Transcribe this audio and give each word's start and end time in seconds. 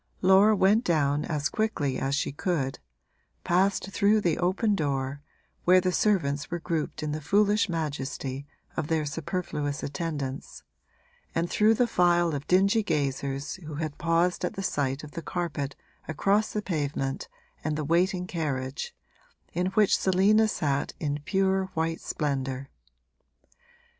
Laura 0.23 0.55
went 0.55 0.83
down 0.83 1.23
as 1.25 1.47
quickly 1.47 1.99
as 1.99 2.15
she 2.15 2.31
could, 2.31 2.79
passed 3.43 3.91
through 3.91 4.19
the 4.19 4.39
open 4.39 4.73
door, 4.73 5.21
where 5.63 5.79
the 5.79 5.91
servants 5.91 6.49
were 6.49 6.57
grouped 6.57 7.03
in 7.03 7.11
the 7.11 7.21
foolish 7.21 7.69
majesty 7.69 8.47
of 8.75 8.87
their 8.87 9.05
superfluous 9.05 9.83
attendance, 9.83 10.63
and 11.35 11.51
through 11.51 11.75
the 11.75 11.85
file 11.85 12.33
of 12.33 12.47
dingy 12.47 12.81
gazers 12.81 13.57
who 13.67 13.75
had 13.75 13.99
paused 13.99 14.43
at 14.43 14.55
the 14.55 14.63
sight 14.63 15.03
of 15.03 15.11
the 15.11 15.21
carpet 15.21 15.75
across 16.07 16.51
the 16.51 16.63
pavement 16.63 17.27
and 17.63 17.75
the 17.75 17.83
waiting 17.85 18.25
carriage, 18.25 18.95
in 19.53 19.67
which 19.67 19.95
Selina 19.95 20.47
sat 20.47 20.93
in 20.99 21.19
pure 21.25 21.65
white 21.75 22.01
splendour. 22.01 22.71